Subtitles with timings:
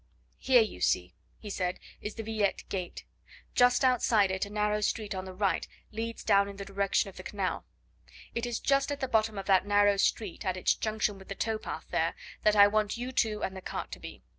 [0.39, 3.05] "Here you see," he said, "is the Villette gate.
[3.53, 7.17] Just outside it a narrow street on the right leads down in the direction of
[7.17, 7.65] the canal.
[8.33, 11.35] It is just at the bottom of that narrow street at its junction with the
[11.35, 14.23] tow path there that I want you two and the cart to be.